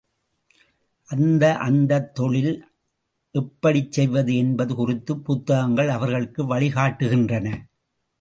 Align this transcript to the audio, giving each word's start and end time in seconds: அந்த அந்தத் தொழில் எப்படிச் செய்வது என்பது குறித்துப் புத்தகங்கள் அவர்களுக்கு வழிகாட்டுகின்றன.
அந்த 1.09 1.57
அந்தத் 1.57 2.15
தொழில் 2.15 2.55
எப்படிச் 3.35 3.91
செய்வது 3.91 4.35
என்பது 4.35 4.75
குறித்துப் 4.75 5.23
புத்தகங்கள் 5.25 5.89
அவர்களுக்கு 5.89 6.43
வழிகாட்டுகின்றன. 6.43 7.47